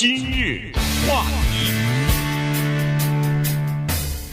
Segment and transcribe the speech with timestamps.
[0.00, 0.72] 今日
[1.06, 1.70] 话题，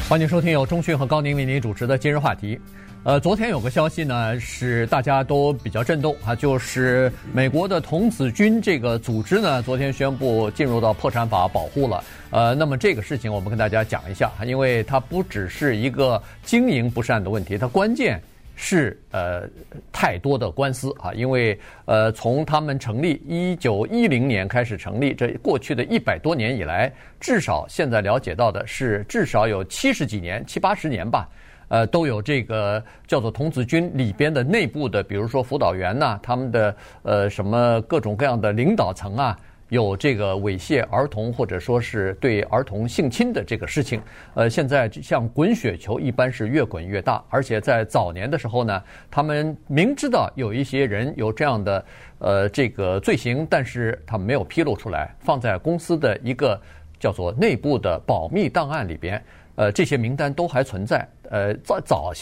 [0.08, 2.58] 欢迎收听由中讯和高宁为您主持的今日话题。
[3.04, 12.02] 呃，昨天有个消息呢，是大家都比较震动啊，就是美国的童子军这个组织呢，昨天宣布进入到破产法保护了。
[12.30, 18.22] 呃，那么这个事情我们跟大家讲一下，因为它不只是一个经营不善的问题，它关键。
[18.60, 19.48] 是呃
[19.92, 31.30] 太多的官司啊，因为呃从他们成立一九一零年开始成立，这过去的一百多年以来，至少现在了解到的是至少有七十几年、七八十年吧，
[31.68, 39.38] 呃都有这个叫做童子军里边的内部的，比如说辅导员呐、他们的呃什么各种各样的领导层啊。
[39.70, 44.02] 有这个猥亵儿童或者说是对儿童性侵的这个事情，
[44.34, 51.86] 呃，现在像滚雪球一般是越滚越大，而且在早年的时候呢，他们明知道有一些人有这样的
[52.20, 56.60] 呃这个罪行，但是他们没有披露出来，放在公司的一个
[56.98, 59.22] 叫做内部的保密档案里边，
[59.56, 61.06] 呃，这些名单都还存在。
[61.30, 62.14] 呃，在早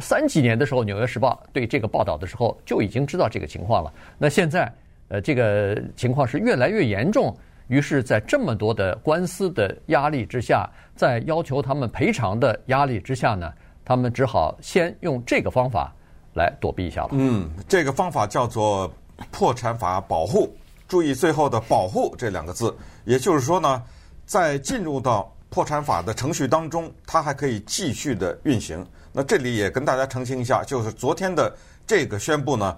[0.00, 3.92] 三几年的时候，《纽约时报》对这个报道的时候就已经知道这个情况了。
[4.18, 4.72] 那现在。
[5.12, 7.36] 呃，这个情况是越来越严重，
[7.68, 13.52] 于是，在这么多的官司的压力之下，在要求他们赔偿的压力之下呢，
[13.84, 15.94] 他们只好先用这个方法
[16.32, 17.10] 来躲避一下了。
[17.10, 18.90] 嗯，这个方法叫做
[19.30, 20.50] 破产法保护，
[20.88, 22.74] 注意最后的“保护”这两个字，
[23.04, 23.82] 也就是说呢，
[24.24, 28.82] 在进入到破产法的程序当中，它还可以继续的运行。
[29.12, 31.54] 那这里也跟大家澄清一下，就是昨天的
[31.86, 32.74] 这个宣布呢。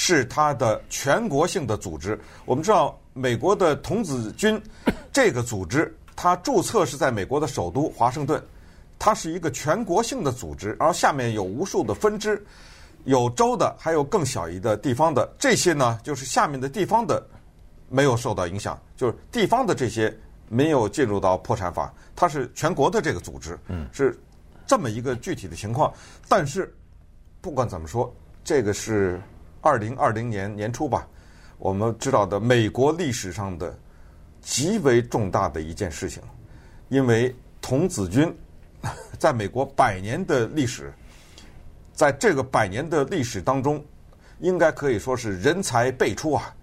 [0.00, 2.16] 是它的全国性的组织。
[2.44, 4.62] 我们知道，美国的童子军
[5.12, 8.40] 这个组织，它注册是在美国的首都华盛顿，
[8.96, 12.40] 它是一个全国性的组织，然后下面有无数的分支，
[13.06, 15.28] 有州的，还有更小一的地方的。
[15.36, 17.20] 这些呢，就是下面的地方的
[17.88, 20.16] 没有受到影响，就是地方的这些
[20.48, 24.16] 没有进入到破产法，它是全国的这个组织，嗯，是
[24.64, 25.92] 这么一个具体的情况。
[26.28, 26.72] 但是
[27.40, 29.20] 不管怎么说，这个是。
[29.60, 31.06] 二零二零年年初吧，
[31.58, 33.76] 我们知道的美国历史上的
[34.40, 36.22] 极为重大的一件事情，
[36.88, 38.32] 因为童子军
[39.18, 40.92] 在美国百年的历史，
[41.92, 43.84] 在这个百年的历史当中，
[44.38, 46.54] 应该可以说是人才辈出啊！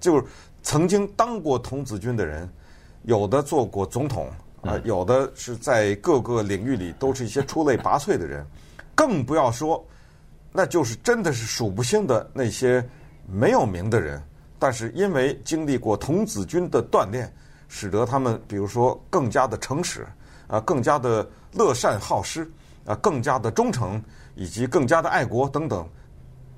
[0.00, 0.24] 就是
[0.62, 2.50] 曾经当过童子军的人，
[3.02, 4.30] 有的做过总统
[4.62, 8.44] 啊，有的是在各个领域里都是一些出类拔萃的人，
[8.94, 9.84] 更不要说。
[10.52, 12.84] 那就是真的是数不清的那些
[13.26, 14.22] 没有名的人，
[14.58, 17.32] 但是因为经历过童子军的锻炼，
[17.68, 20.06] 使得他们比如说更加的诚实，
[20.48, 22.50] 啊，更加的乐善好施，
[22.84, 24.02] 啊，更加的忠诚，
[24.34, 25.88] 以及更加的爱国等等，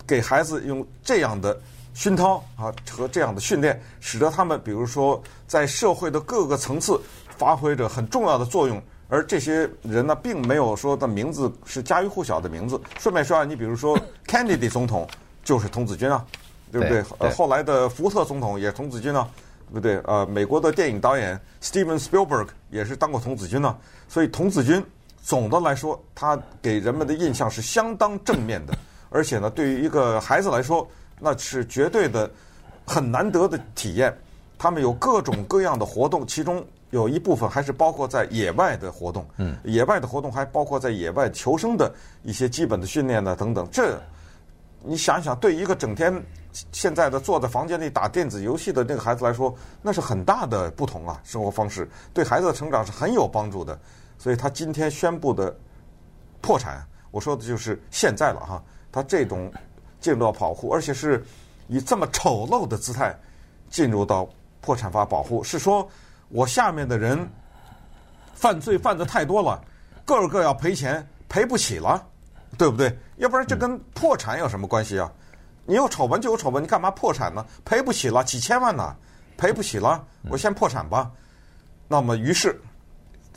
[0.06, 1.60] 给孩子用这样的
[1.92, 6.98] 熏陶啊和这样的训练，使得他们比如说在社会的各个层次
[7.36, 8.82] 发挥着很重要的作用。
[9.12, 12.80] 而这些人呢，并没有说的名字是家喻户晓的名字。
[12.98, 13.94] 顺便说啊，你比如说，
[14.26, 15.06] Kennedy 总统
[15.44, 16.24] 就是童子军啊，
[16.72, 17.04] 对不对？
[17.18, 19.28] 呃，后来的福特总统也是童子军啊，
[19.68, 20.00] 对不对？
[20.04, 23.76] 呃，美国的电影导演 Steven Spielberg 也是当过童子军啊。
[24.08, 24.82] 所以童子军
[25.22, 28.72] 总的来说，他给人们的印象是相当正面的。
[29.10, 30.88] 而且呢，对于一个孩子来说，
[31.20, 32.30] 那是绝对的
[32.86, 34.16] 很难得的体验。
[34.56, 36.64] 他们有各种各样的活动，其中。
[36.92, 41.90] 有一部分还是包括在野外的活动，嗯，野外的活动还包括在野外求生的
[42.22, 43.66] 一些基本的训练呢，等等。
[43.72, 43.98] 这
[44.82, 46.14] 你想一想，对一个整天
[46.70, 53.78] 现在的坐在房间里打电子游戏的那个孩子来说，那是很大的不同啊，生活方式对孩子的成长是很有帮助的。
[54.18, 55.56] 所以他今天宣布的
[56.42, 59.50] 破产，我说的就是现在了哈，他这种
[59.98, 61.24] 进入到保护，而且是
[61.68, 63.18] 以这么丑陋的姿态
[63.70, 64.28] 进入到
[64.60, 65.88] 破产法保护，是说。
[66.32, 67.28] 我下面的人
[68.34, 69.62] 犯罪犯的太多了，
[70.06, 72.02] 个个要赔钱，赔不起了，
[72.56, 72.98] 对不对？
[73.16, 75.12] 要不然这跟破产有什么关系啊？
[75.66, 77.44] 你有丑闻就有丑闻，你干嘛破产呢？
[77.66, 78.96] 赔不起了，几千万呢，
[79.36, 81.12] 赔不起了，我先破产吧。
[81.86, 82.58] 那么，于是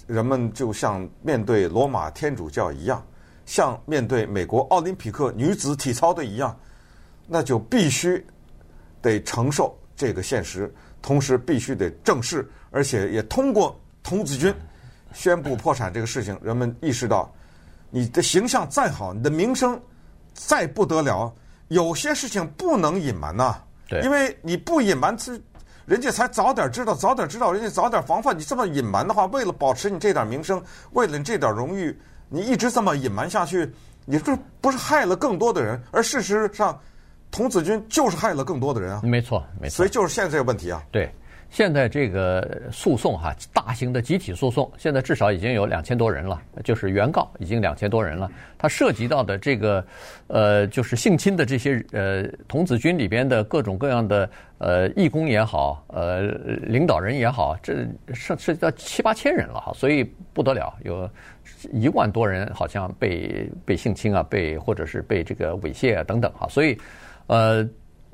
[0.07, 3.05] 人们就像面对罗马天主教一样，
[3.45, 6.57] 像面对美国奥林匹克女子体操队一样，
[7.27, 8.25] 那就必须
[9.01, 10.73] 得承受这个现实。
[11.01, 14.53] 同时必须得正视，而且也通过童子军
[15.13, 17.33] 宣布破产这个事情，人们意识到，
[17.89, 19.79] 你的形象再好，你的名声
[20.33, 21.33] 再不得了，
[21.69, 23.57] 有些事情不能隐瞒呐。
[23.87, 25.39] 对，因为你不隐瞒，这
[25.85, 28.37] 人家才早点知道，早点知道，人家早点防范。
[28.37, 30.61] 你这么隐瞒的话，为了保持你这点名声，
[30.91, 33.73] 为了你这点荣誉，你一直这么隐瞒下去，
[34.03, 35.81] 你这不是害了更多的人？
[35.91, 36.77] 而事实上。
[37.31, 39.01] 童子军就是害了更多的人啊！
[39.03, 39.75] 没错，没错。
[39.75, 40.81] 所以就是现在这个问题啊。
[40.89, 41.13] 对，
[41.49, 48.29] 现在这个诉讼哈，大型的集体诉讼，现在至少已经有两千多人了，就是原告已经两千多人了。
[48.57, 49.85] 它涉及到的这个，
[50.27, 56.23] 呃，就是性侵的这些呃童子军里边的各种各样的呃义工也好，呃
[56.63, 60.03] 领导人也好，这涉涉及到七八千人了哈，所以
[60.33, 61.09] 不得了，有
[61.71, 66.77] 一万多人好像被被性侵啊，被或者是被这个猥亵啊等等哈，所以
[67.27, 67.65] 呃。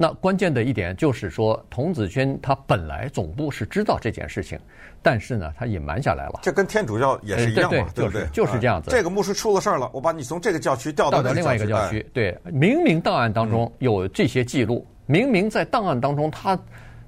[0.02, 4.58] 那关键的一点就是说，童子军他本来总部是知道这件事情，
[5.00, 6.40] 但是呢，他隐瞒下来了。
[6.42, 8.26] 这跟天主教也是一样嘛，对不对？
[8.34, 8.90] 就是这样子。
[8.90, 12.04] 这个牧师出了事儿了，我把你从这个教区调到另外一个教区。
[12.12, 16.58] 对，明明档案当中有这些记录，明明在档案当中他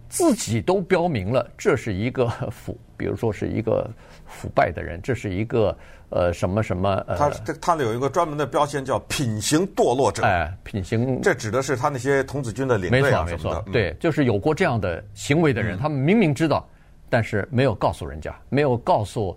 [0.07, 3.85] 自己都标明了，这是一个 腐，比如说是一个
[4.25, 5.77] 腐败的人，这是一个。
[6.15, 7.03] 呃，什么什么？
[7.07, 10.21] 呃，他这他有一个专门的标签叫品行堕落者。
[10.21, 12.91] 哎，品行，这指的是他那些童子军的领。
[12.91, 16.69] 没错，没错，对，就是有过这样的行为的人，嗯、他们明明知道，
[17.09, 19.35] 但是没有告诉人家，没有告诉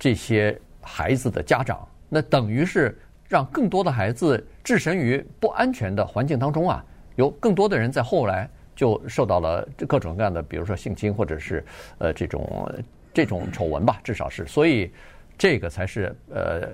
[0.00, 2.98] 这些孩子的家长，那等于是
[3.28, 6.84] 让更多的孩子置身于不安全的环境当中啊。
[7.14, 11.64] 有更多的人在后来就受到了各种各样的，比如说性侵或者是
[11.98, 12.68] 呃这种
[13.16, 14.46] 这种丑闻吧，至少是。
[14.46, 14.92] 所以。
[15.38, 16.66] 这个才是呃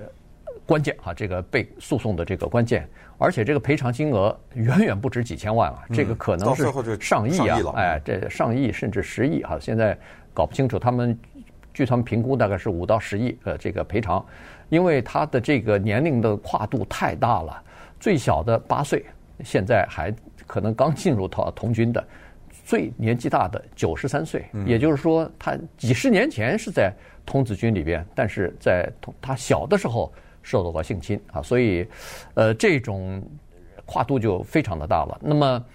[0.65, 2.87] 关键哈，这个被诉讼的这个关键，
[3.17, 9.97] 而且这个赔偿金额远远不止几千万啊，这个可能是上亿啊，哎，这上亿甚至十亿哈，现在
[10.33, 11.19] 搞不清楚，他们
[11.73, 14.25] 据他们评估大概是五到十亿呃这个赔偿，
[14.69, 17.61] 因为他的这个年龄的跨度太大了，
[17.99, 19.05] 最小的八岁，
[19.43, 20.09] 现在还
[20.47, 22.01] 可能刚进入到童军的，
[22.63, 26.91] 最年纪大的九十三岁，也就是说他几十年前是在。
[27.25, 28.85] 童子军里边，但是在
[29.21, 30.11] 他小的时候
[30.41, 31.87] 受到过性侵啊，所以，
[32.33, 33.23] 呃，这种
[33.85, 35.17] 跨度就非常的大了。
[35.21, 35.65] 那么，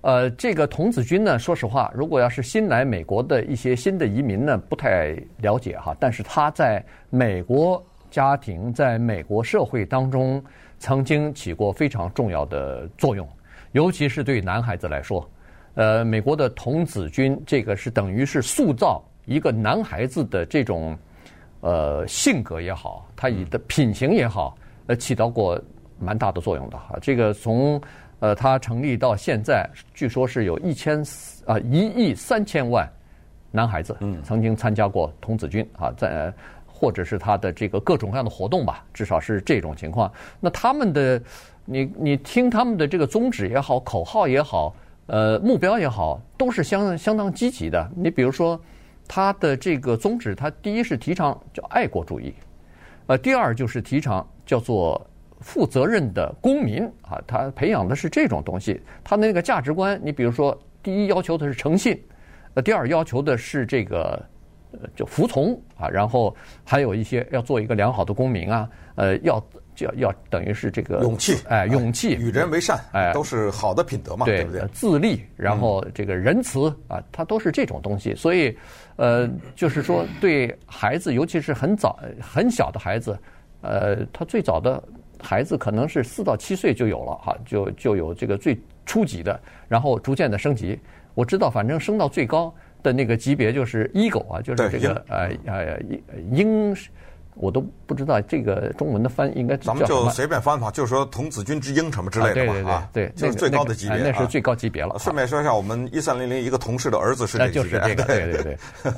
[0.00, 5.96] 呃，这个童子军呢，说实话，如果要是新来美国的一些新的移民呢，不太了解哈。
[6.00, 7.80] 但是他在美国
[8.10, 10.42] 家庭、在美国社会当中，
[10.80, 13.24] 曾经起过非常重要的作用，
[13.70, 15.30] 尤其是对男孩子来说，
[15.78, 19.00] 呃，美国的童子军这个是等于是塑造。
[19.26, 20.98] 一个男孩子的这种
[21.60, 24.58] 呃性格也好，他以的品行也好，
[24.88, 25.56] 呃，起到过
[26.00, 26.98] 蛮大的作用的哈。
[27.00, 27.80] 这个从
[28.18, 31.00] 呃他成立到现在，据说是有一千
[31.46, 32.90] 啊一亿三千万
[33.52, 36.32] 男孩子曾经参加过童子军啊，在
[36.66, 40.12] 或者是他的这个各种各样的活动吧，至少是这种情况。
[40.40, 41.22] 那他们的
[41.64, 44.74] 你你听他们的这个宗旨也好，口号也好，
[45.08, 47.90] 呃，目标也好，都是相相当积极的。
[47.96, 48.58] 你比如说。
[49.10, 52.30] 他的这个宗旨，他第一是提倡叫爱国主义，
[53.06, 55.00] 呃，第二就是提倡叫做
[55.40, 58.78] 负责任的公民啊，他培养的是这种东西。
[59.02, 61.98] 他那个价值观，你比如说，第一要求的是诚信，
[62.52, 64.22] 呃，第二要求的是这个
[64.72, 69.42] 呃就服从啊，然后还有一些要做一个良好的公民啊，呃，要。
[69.78, 74.66] 就要要等于是这个勇气，哎，勇气，与人为善，哎，都是好的品德嘛，对不对？
[74.72, 78.12] 自立，然后这个仁慈啊，它都是这种东西。
[78.16, 78.58] 所以，
[78.96, 83.16] 呃，就是说，对孩子，尤其是很早很小的孩子，
[83.60, 84.82] 呃，他最早的
[85.22, 90.76] 孩子可能是四到七岁就有了哈，就就有这个最初级的，然后逐渐的升级。
[91.14, 92.52] 我知道，反正升到最高
[92.82, 95.80] 的那个级别就是 Eagle 啊，就是这个呃呃
[96.32, 96.74] 鹰。
[97.38, 99.74] 我都不知道这个中文的翻译应该怎么。
[99.74, 104.96] 咱们就随便翻吧，就是说童子军之鹰什么之类的吧啊，对对对，这是最高的级别，那是最高级别了。
[104.98, 108.42] 顺便说一下，我们一三零零一个同事的儿子是这个级别，就是这个，对 对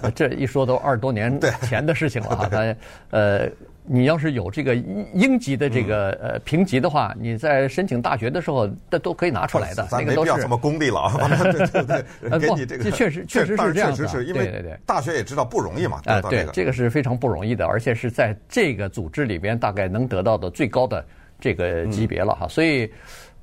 [0.02, 2.76] 对， 这一说都二十多年前的事情了啊，他
[3.10, 3.48] 呃。
[3.84, 9.86] 你要是有这个英级的这个呃评级的话，你在申请大学的时候，这都可以拿出来的。
[9.90, 10.30] 那个都是。
[10.30, 11.12] 没必要这么功利了 啊！
[11.42, 12.84] 对对对， 给你这个。
[12.84, 14.06] 这确实确实是这样子。
[14.06, 16.00] 确实是因为大学也知道不容易嘛。
[16.04, 21.04] 啊，对，这个是非常不容易的，而且是在这个组织里边大概能得到的最高的
[21.40, 22.46] 这个级别了哈。
[22.46, 22.90] 所以，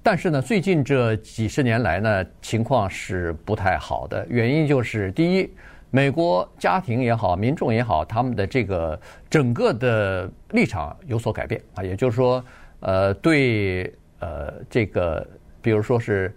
[0.01, 4.25] 但是呢，最近这几十年来呢，情况是不太好的。
[4.29, 5.49] 原因就是第一。
[5.89, 12.43] 美国家庭也好，民众也好，他们的这个整个的立场有所改变啊，也就是说，
[12.81, 15.25] 呃，对呃这个，
[15.61, 16.35] 比如说是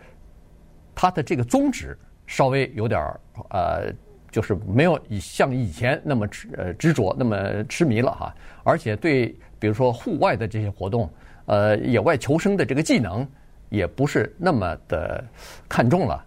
[0.94, 3.92] 他的这个宗旨稍微有点儿呃，
[4.30, 11.10] 就是没有以像以前那么执呃执着，那么痴迷了哈，而且对比如说户外的这些活动，
[11.46, 13.26] 呃，野外求生的这个技能，
[13.68, 15.24] 也不是那么的
[15.68, 16.24] 看重了。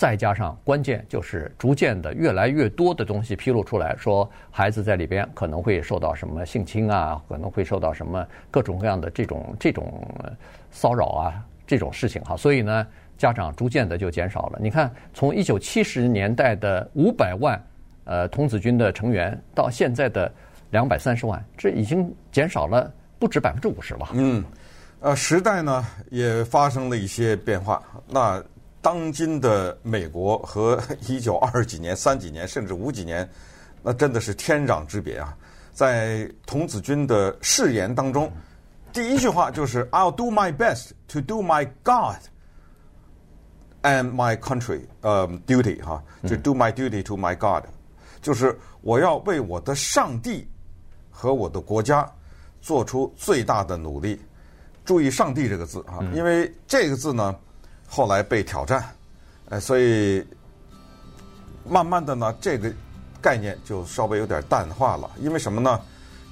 [0.00, 10.02] 再加上关键就是逐渐的越来越多的东西披露出来，说孩子在里边可能会受到什么性侵啊，可能会受到什么各种各样的这种这种
[10.70, 12.86] 骚扰啊这种事情哈，所以呢，
[13.18, 14.58] 家长逐渐的就减少了。
[14.58, 17.62] 你看，从一九七十年代的五百万
[18.04, 20.32] 呃童子军的成员到现在的
[20.70, 24.08] 两百三十万，这已经减少了不止百分之五十了。
[24.14, 24.42] 嗯，
[25.00, 27.82] 呃，时代呢也发生了一些变化。
[28.08, 28.42] 那
[28.82, 33.28] 当今的美国和 一九二几年、三几年甚至五几年，
[33.82, 35.36] 那真的是天壤之别啊！
[35.72, 38.30] 在童子军的誓言当中，
[38.92, 42.18] 第一句话就是 "I'll do my best to do my God
[43.82, 47.64] and my country，呃、um,，duty 哈，就 do my duty to my God，
[48.20, 50.46] 就是我要为我的上帝
[51.10, 52.10] 和我的国家
[52.60, 54.20] 做出最大的努力。
[54.84, 57.34] 注意“上帝”这个字啊，因为这个字呢
[57.90, 58.82] 后来被挑战，
[59.50, 60.26] 呃，所以
[61.68, 62.72] 慢慢的呢这个。
[63.22, 65.78] 概念就稍微有点淡化了，因为什么呢？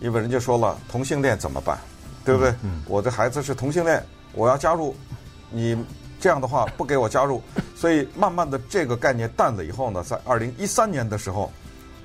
[0.00, 1.78] 因为人家说了，同性恋怎么办？
[2.24, 2.50] 对不对？
[2.62, 4.96] 嗯嗯、我的孩子是同性恋，我要加入，
[5.50, 5.76] 你
[6.18, 7.42] 这样的话不给我加入，
[7.76, 11.52] 所以慢慢的这个概念淡了以后呢，在二零一三年的时候，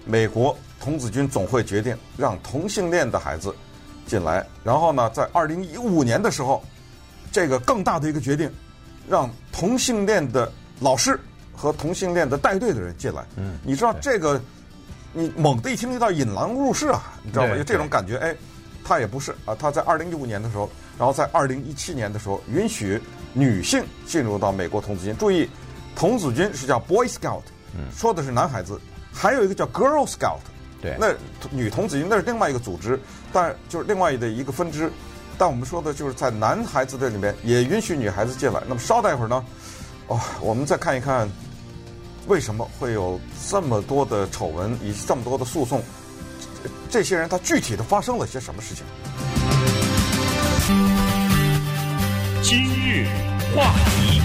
[0.04, 3.56] 美国童子军总会决定让同性恋的孩子
[4.06, 6.62] 进来，然后呢，在二零一五年的时候，
[7.32, 8.52] 这个更大的一个决定，
[9.10, 11.20] 让同性恋的老师
[11.52, 13.24] 和同性恋的带队的人进来。
[13.36, 14.42] 嗯，你知道这个。
[15.16, 17.56] 你猛地一听就到引狼入室啊，你知道吗？
[17.56, 18.36] 就这种感觉，哎，
[18.84, 19.54] 他也不是啊。
[19.54, 20.68] 他在二零一五年的时候，
[20.98, 23.00] 然后在二零一七年的时候，允许
[23.32, 25.16] 女性进入到美国童子军。
[25.16, 25.48] 注意，
[25.96, 27.44] 童子军是叫 Boy Scout，
[27.96, 28.82] 说的是男孩子，
[29.14, 30.40] 还有一个叫 Girl Scout，
[30.82, 31.14] 对，那
[31.52, 33.00] 女童子军那是另外一个组织，
[33.32, 34.92] 但就是另外的一个分支。
[35.38, 38.62] 但我们说的就是在男孩子这里面也允许女孩子进来。
[38.68, 39.44] 那么稍待一会儿呢，
[40.08, 41.30] 哦，我们再看一看。
[42.25, 45.84] 为什么会有这么多的丑闻，以及这么多的诉讼？
[46.90, 48.86] 这些人他具体的发生了些什么事情？
[52.42, 53.08] 今日
[53.54, 54.22] 话题，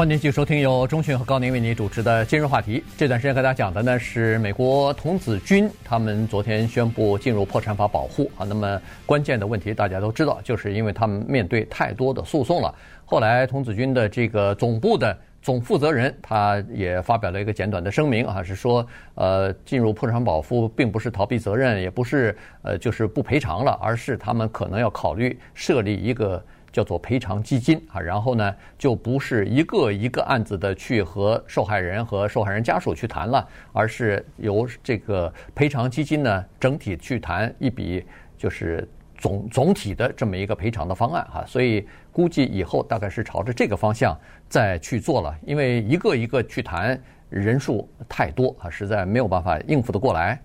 [0.00, 2.80] 欢迎继续收听由中讯和高宁为您主持的《今日话题》。
[2.96, 8.46] 这段时间跟大家讲的呢是美国童子军，他们昨天宣布进入破产法保护啊。
[8.48, 12.74] 那么关键的问题大家都知道，就是因为他们面对太多的诉讼了。
[13.04, 15.14] 后来童子军的这个总部的。
[15.42, 38.04] 总负责人他也发表了一个简短的声明啊，是说，呃，进入破产保护并不是逃避责任，也不是呃就是不赔偿了，而是他们可能要考虑设立一个叫做赔偿基金啊，然后呢，就不是一个一个案子的去和受害人和受害人家属去谈了，而是由这个赔偿基金呢整体去谈一笔
[38.38, 38.88] 就是。
[39.22, 46.98] 总总体的这么一个赔偿的方案哈，所以估计以后大概是朝着这个方向再去做了，因为一个一个去谈
[47.28, 50.40] 人数太多啊，实在没有办法应付得过来。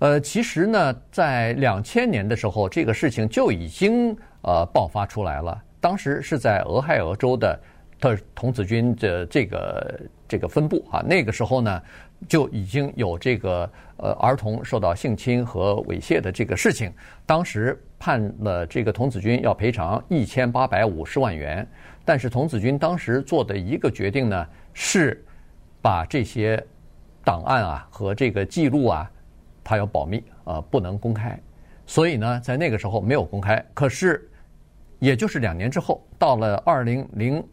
[0.00, 7.60] 呃，其实呢，在两千年的时候，这个事情就已经呃爆发出来了，当时是在俄亥俄州的
[8.00, 11.82] 的童子军的这个这个分部啊，那个时候呢。
[12.28, 13.66] 就已经有这个
[13.96, 16.92] 呃儿童受到性侵和猥亵的这个事情，
[17.24, 21.66] 当时判了这个童子军要赔偿一千八百五十万元，
[22.04, 25.24] 但是童子军当时做的一个决定呢，是
[25.80, 26.62] 把这些
[27.24, 29.10] 档案啊和这个记录啊，
[29.64, 31.40] 他要保密啊，不能公开，
[31.86, 33.64] 所以呢，在那个时候没有公开。
[33.72, 34.29] 可是，
[35.00, 37.44] 也就是两年之后，到了二零零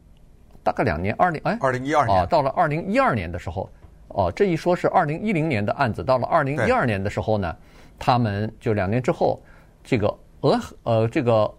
[0.62, 3.68] 大概两年，二零哎，二零一二年啊，到了二零一二年的时候。
[4.10, 7.56] 哦，这一说是二零一零年的案子，到了二零一二年的时候呢，
[8.00, 9.44] 他们就两年之后，
[9.84, 11.54] 这个俄呃这个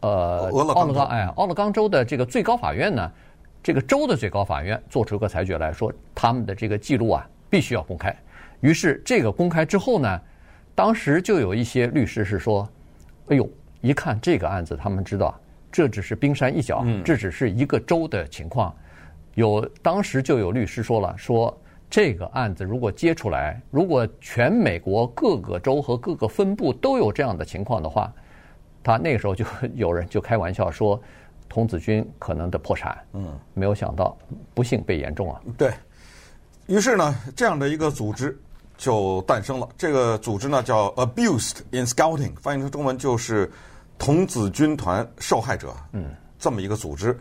[0.00, 3.12] 呃奥勒冈哎奥勒冈州的这个最高法院呢，
[3.62, 8.16] 这个州的最高法院做出个裁决来说，他们的这个记录啊必须要公开。
[8.60, 10.20] 于是这个公开之后呢，
[10.74, 12.66] 当时就有一些律师是说，
[13.28, 13.48] 哎呦，
[13.84, 15.38] 一看这个案子，他们知道
[15.70, 18.74] 这只是冰山一角，这只是一个州的情况。
[19.34, 21.56] 有当时就有律师说了说。
[21.90, 28.12] 这个案子如果接出来，如果全美国各个州和各个分部都有这样的情况的话，
[28.82, 31.00] 他那个时候就有人就开玩笑说，
[31.48, 32.98] 童子军可能的破产。
[33.12, 34.16] 嗯，没有想到
[34.54, 35.40] 不幸被严重了。
[35.56, 35.72] 对，
[36.66, 38.36] 于是呢，这样的一个组织
[38.76, 39.68] 就诞生了。
[39.78, 43.48] 这个组织呢叫 Abused in Scouting，翻译成中文就是
[43.98, 45.74] 童子军团受害者。
[45.92, 47.18] 嗯，这么一个组织，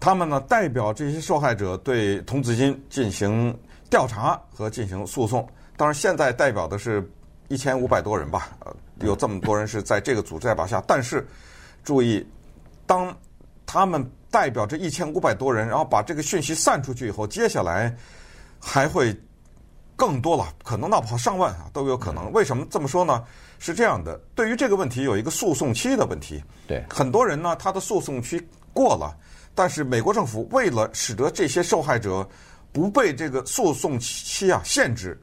[0.00, 3.56] 他们呢代表这些受害者对童子军进行。
[3.90, 7.06] 调查和进行诉讼，当然现在代表的是
[7.48, 10.82] 一千五百多人吧，呃，有这么多人是在这个组织代表下。
[10.86, 11.28] 但是
[11.84, 12.26] 注意，
[12.86, 13.14] 当
[13.66, 17.94] 他们代表这一千五百多人，然后把这个讯息散出去以后，接下来
[18.58, 19.14] 还会
[20.02, 22.32] 更多了，可能闹跑上万啊，都有可能。
[22.32, 23.22] 为什么这么说呢？
[23.60, 26.42] 是这样的，对于这个问题有一个诉讼期的问题。
[26.66, 29.16] 对，很多人呢，他的诉讼期过了，
[29.54, 32.28] 但是美国政府为了使得这些受害者。
[32.74, 35.20] 不被这个诉讼期啊限制，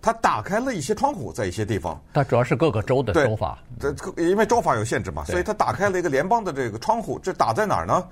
[0.00, 2.00] 他打开了一些窗户，在一些地方。
[2.14, 7.18] 它主要是各个州的州法，这因为州法有限制嘛，所以他打开了一个联邦的这个窗户。
[7.18, 8.06] 这打在哪儿呢？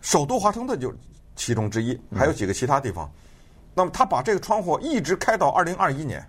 [0.00, 0.94] 首都华盛顿就
[1.34, 3.04] 其中之一，还有几个其他地方。
[3.06, 3.10] 嗯、
[3.76, 6.26] 那么他把这个窗户一直开到二零二一年，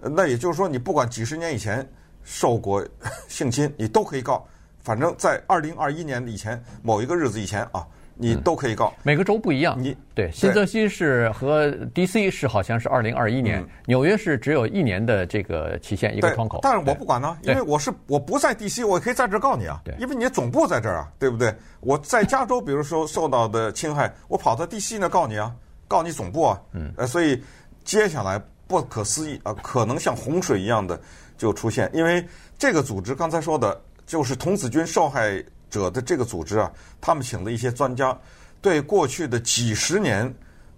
[0.00, 1.84] 那也就是说，你不管几十年以前
[2.22, 2.86] 受过
[3.26, 4.46] 性侵，你都可以告。
[4.78, 8.94] 反正，在二零二一年以前某一个日子以前啊，你都可以告。
[9.02, 9.76] 每个州不一样。
[9.76, 12.30] 你对新泽西是和 D.C.
[12.30, 16.60] 是好像是二零二一年，纽约是只有一年的这个期限一个窗口。
[16.62, 19.80] 但是我不管呢，因为我是我不在 D.C.，我可以在这儿告你啊。
[19.84, 21.52] 对，因为你总部在这儿啊，对不对？
[21.80, 24.98] 我在加州，比如说受到的侵害，我跑到 D.C.
[24.98, 25.52] 那告你啊，
[25.88, 26.60] 告你总部啊。
[26.72, 26.92] 嗯。
[26.96, 27.42] 呃，所以
[27.84, 31.00] 接下来不可思议啊，可能像洪水一样的
[31.36, 32.26] 就出现，因为
[32.58, 33.80] 这个组织刚才说的。
[34.06, 38.16] 就是童子军受害者的这个组织啊，他们请了一些专家，
[38.62, 40.32] 对过去的几十年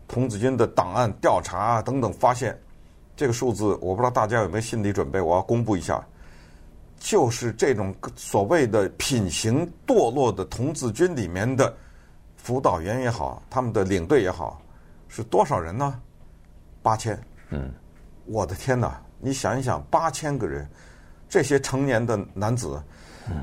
[0.08, 2.58] 童子军的档案调查啊等等，发现
[3.18, 6.02] 这个数字，我不知道大家有没有心理准备，我要公布一下，
[6.98, 11.76] 就是这种所谓的品行堕落的童子军里面的
[12.38, 14.58] 辅导员也好，他们的领队也好，
[15.08, 16.00] 是多少人呢？
[16.82, 17.18] 八千。
[17.50, 17.72] 嗯，
[18.26, 19.00] 我的天哪！
[19.18, 20.68] 你想一想，八千个人，
[21.28, 22.80] 这些成年的男子。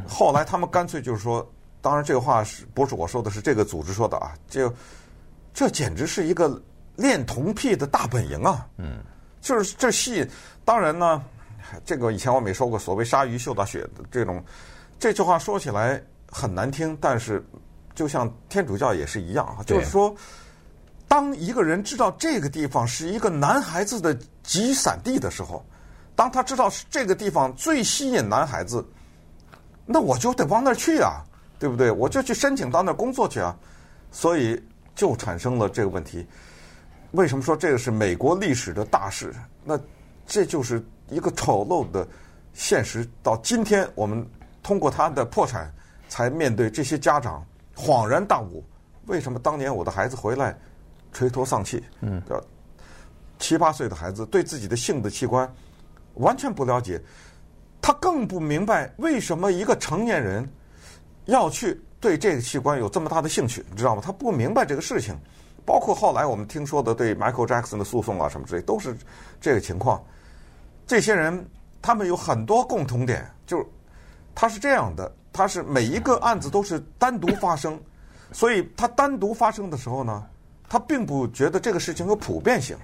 [0.08, 1.48] 后来他们干脆就是说，
[1.82, 4.34] 当然这个话是不是我说的，是这个组织说的啊？
[4.48, 4.74] 这
[5.54, 6.62] 这简直是一个
[6.96, 8.68] 恋童癖的大本营啊！
[8.78, 9.04] 嗯，
[9.42, 10.28] 就是这戏，
[10.64, 11.22] 当然呢，
[11.84, 14.44] 这个以前我没说过，所谓鲨鱼嗅到血的这种
[14.98, 17.46] 这句话说起来很难听，但是
[17.94, 20.16] 就像天主教也是一样啊，就是说，
[21.08, 25.64] 当一个人知道这个地方是一个男孩子的集散地的时候，
[26.16, 28.86] 当他知道是这个地方最吸引男孩子。
[29.86, 31.24] 那我就得往那儿去啊，
[31.60, 31.92] 对不对？
[31.92, 33.56] 我就去申请到那儿工作去啊，
[34.12, 34.60] 所以
[34.96, 36.26] 就产生了这个问题。
[37.12, 39.32] 为什么说这个是美国历史的大事？
[39.64, 39.80] 那
[40.26, 42.06] 这就是一个丑陋的
[42.54, 43.08] 现实。
[43.22, 44.28] 到今天，我们
[44.64, 45.72] 通过他的破产，
[46.10, 48.64] 才面对这些家长恍然大悟：
[49.06, 50.58] 为什么当年我的孩子回来
[51.16, 51.82] 垂头丧气？
[52.02, 52.22] 嗯，
[53.40, 55.50] 七八岁的孩子对自己的性的器官
[56.16, 57.02] 完全不了解。
[57.82, 60.48] 他更不明白为什么一个成年人
[61.26, 64.02] 要去对这个器官有这么大的兴趣，你知道吗？
[64.04, 65.16] 他不明白这个事情。
[65.66, 68.96] 包括后来我们听说的对 Michael Jackson 的诉讼啊什么之类，都是
[69.40, 70.04] 这个情况。
[70.86, 71.48] 这些人
[71.82, 73.66] 他们有很多共同点，就是
[74.36, 77.80] 他是这样的，他是每一个案子都是单独发生，
[78.32, 80.24] 所以他单独发生的时候呢，
[80.70, 82.76] 他并不觉得这个事情有普遍性。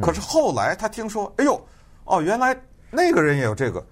[0.00, 1.66] 可是后来他听说，哎呦，
[2.04, 2.58] 哦，原来
[2.90, 3.84] 那个人也有这个。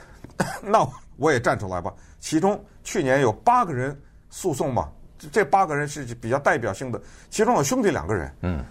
[0.62, 1.92] 那我也站出来吧。
[2.20, 3.98] 其中去年有八个人
[4.30, 4.90] 诉讼嘛，
[5.32, 7.00] 这八个人是比较代表性的。
[7.30, 8.64] 其中有兄弟两个人，嗯，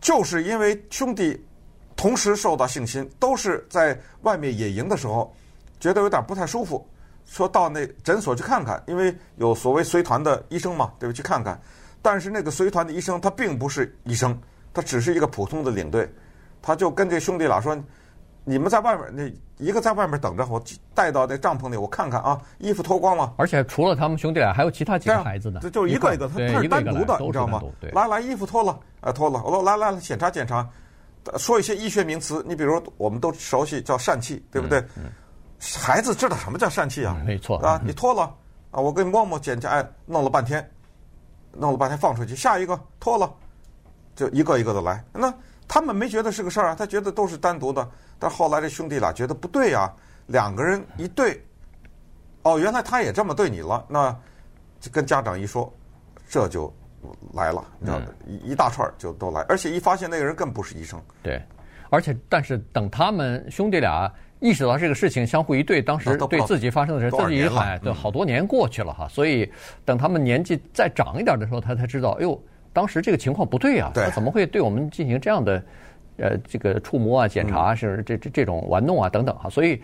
[0.00, 1.44] 就是因为兄弟
[1.96, 5.34] 同时受到性侵，都是在外面野营的时候，
[5.78, 6.88] 觉得有点不太舒服，
[7.26, 11.12] 说到那诊所去看看，因为有所谓随团的医生嘛，对吧？
[11.12, 11.60] 去看看。
[12.02, 14.38] 但是那个随团的医生他并不是医生，
[14.72, 16.10] 他只是一个普通的领队，
[16.60, 17.76] 他就跟这兄弟俩说。
[18.42, 20.60] 你们在外面，那一个在外面等着，我
[20.94, 23.34] 带到那帐篷里，我看看啊，衣服脱光了。
[23.36, 25.60] 而且除了他们兄弟俩，还有其他几个孩子呢。
[25.62, 27.62] 这就一个一个，他他是单独的，你知道吗？
[27.92, 29.42] 来来，衣服脱了，啊脱了。
[29.44, 30.66] 我说来来来，检查检查，
[31.36, 32.42] 说一些医学名词。
[32.48, 34.82] 你比如我们都熟悉叫疝气，对不对？
[35.78, 37.20] 孩子知道什么叫疝气啊？
[37.24, 38.22] 没错啊，你脱了
[38.70, 40.68] 啊，我给你摸摸检查，哎，弄了半天，
[41.52, 43.32] 弄了半天放出去，下一个脱了，
[44.14, 45.04] 就一个一个的来。
[45.12, 45.32] 那
[45.66, 47.88] 他们没觉得是个事儿啊，他觉得都是单独的。
[48.18, 49.90] 但后来这兄弟俩觉得不对啊，
[50.26, 51.42] 两个人一对，
[52.42, 54.14] 哦，原来他也这么对你了，那
[54.78, 55.72] 就跟家长一说，
[56.28, 56.72] 这就
[57.32, 61.00] 来了，你知道的，一一大串就都来，而且一发现那个人更不是医生。
[61.22, 61.42] 对，
[61.90, 69.50] 而且但是等他们兄弟俩意识到这个事情，相互一对，当时对自己发生的事，自己一喊，对，好多年过去了哈，所以
[69.84, 75.62] 等他们年纪再长一点的时候，他才知道，哎呦，当时这个情况不对啊，他怎么会对我们进行这样的？
[76.16, 79.80] 呃，这个触摸啊、检查是这这这种玩弄啊等等哈，所以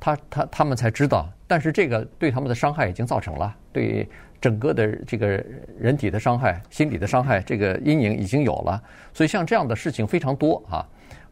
[0.00, 4.08] 他他他们才知道，但是这个对他们的伤害已经造成了，对
[4.40, 5.40] 整个的这个
[5.78, 8.82] 人体的伤害、心理的伤害，这个阴影已经有了。
[9.14, 10.84] 所以像这样的事情非常多啊。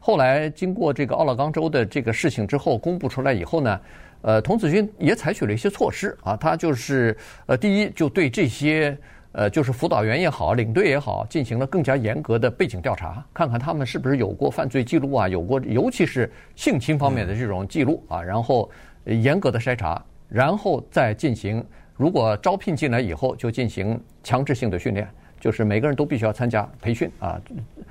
[0.06, 3.80] 后来经过这个奥勒冈州的这个事情之后公布出来以后呢，
[4.20, 8.94] 呃，童子军也采取了一些措施啊，他就是呃，第一就对这些。
[9.36, 18.70] 呃，就是辅导员也好，领队也好，进行了更加严格的背景调查，看看他们是不是有过犯罪记录啊，有过，尤其是性侵方面的这种记录啊，然后
[19.06, 25.08] 严格的筛查，然后再进行，如果招聘进来以后，就进行强制性的训练，
[25.44, 27.38] 就是每个人都必须要参加培训啊，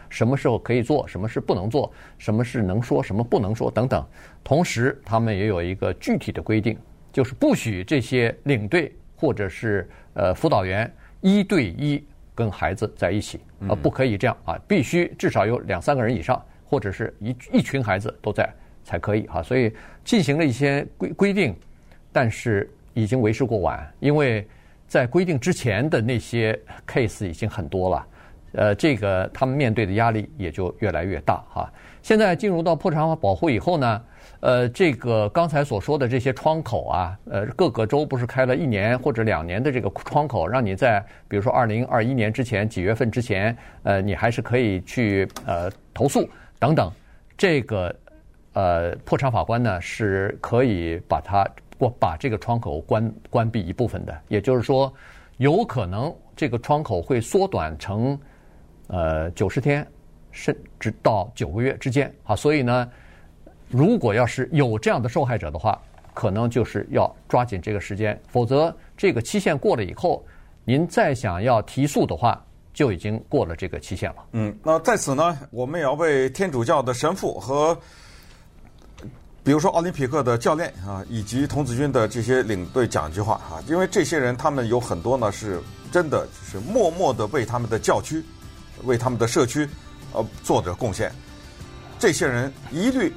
[0.09, 4.03] 什么时候可以做，什么事不能做，什么事能说，什么不能说等等。
[4.43, 6.75] 同时，他们也有一个具体的规定，
[7.11, 18.51] 就是不许这些领队或者是呃辅导员一对一跟孩子在一起啊，不可以这样啊，必须至少有两三个人以上，或者是一一群孩子都在
[18.83, 19.43] 才可以哈。
[19.43, 19.71] 所以
[20.03, 21.55] 进行了一些规规定，
[22.11, 24.43] 但是已经为时过晚，因为。
[24.93, 26.53] 在规定之前的那些
[26.87, 28.07] case 已经很多了，
[28.51, 31.67] 呃，这个他们面对的压力也就越来越大哈。
[32.03, 34.01] 现在进入到破产法保护以后呢，
[34.41, 46.29] 呃，这个刚才所说的这些窗口啊，呃，各个州不是开了一年或者两年的这个窗口，让你在比如说二零二一年之前几月份之前，呃，你还是可以去呃投诉
[46.59, 46.91] 等等。
[47.35, 47.95] 这个
[48.53, 51.43] 呃破产法官呢是可以把它。
[51.83, 54.91] 我把这个窗口关关闭一部分的，也就是说，
[55.35, 58.17] 有可能这个窗口会缩短成
[58.87, 59.85] 呃九十天，
[60.31, 62.33] 甚至到九个月之间啊。
[62.37, 62.89] 所以呢，
[63.67, 65.77] 如果要是有这样的受害者的话，
[66.13, 70.25] 可能就是要抓紧这个时间，否则这个期限过了以后，
[70.63, 72.41] 您再想要提速的话，
[72.73, 74.25] 就已经过了这个期限了。
[74.31, 77.77] 嗯，那在此呢，我们也要为天主教的神父和。
[79.43, 88.23] 比如说奥林匹克的教练啊，以及童子军的这些领队讲一句话啊，因为这些人他们有很多呢，是真的是默默的为他们的教区、
[88.85, 89.67] 为他们的社区
[90.13, 91.11] 呃做着贡献。
[91.99, 93.13] 这些人一律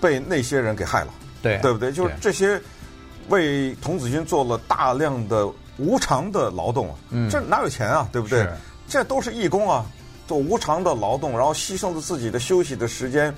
[0.00, 1.12] 被那些人给害了，
[1.42, 1.92] 对对不对？
[1.92, 2.60] 就是这些
[3.28, 8.08] 为童子军做了大量的无偿的劳动，嗯，这哪有钱啊？
[8.10, 8.46] 对不对？
[8.88, 9.84] 这都是义工啊，
[10.26, 13.34] 做无偿的劳动，然后牺牲了自己的休息的时间。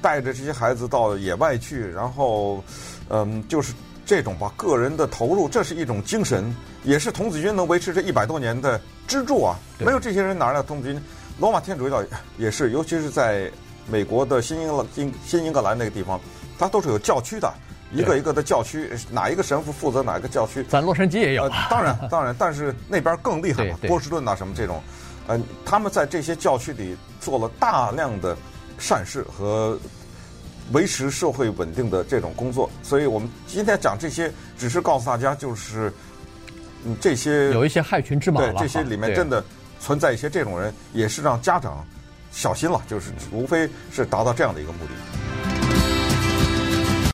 [0.00, 2.62] 带着这些孩子到野外去，然后，
[3.08, 3.72] 嗯，就是
[4.06, 9.58] 这种吧个人的投入，这是一种精神，也是童子军能维持这一百多年的支柱啊。
[9.78, 11.02] 没有这些人，哪来童子军？
[11.38, 12.02] 罗马天主教
[12.36, 13.50] 也是，尤其是在
[13.86, 16.20] 美国的新英新新英格兰那个地方，
[16.58, 17.52] 它都是有教区的，
[17.92, 20.64] 一个一个的教区，哪一个神父负责哪一个教区？
[20.64, 24.82] 咱洛杉矶也有，呃，当然 当然，但是那边更厉害嘛，波士顿呐什么这种，
[25.28, 28.36] 嗯，他们在这些教区里做了大量的。
[28.78, 29.78] 善事和
[30.72, 35.92] 维持社会稳定的这种工作，所以我们今天讲这些，只是告诉大家，就是
[36.84, 39.42] 嗯，这些有一些害群之马对，这些里面真的
[39.80, 41.84] 存在一些这种人，也是让家长
[42.30, 45.47] 小心了，就是无非是达到这样的一个目的。